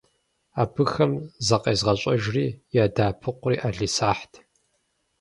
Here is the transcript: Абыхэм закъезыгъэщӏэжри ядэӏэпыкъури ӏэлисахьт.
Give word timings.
Абыхэм 0.61 1.11
закъезыгъэщӏэжри 1.47 2.45
ядэӏэпыкъури 2.83 3.57
ӏэлисахьт. 3.61 4.33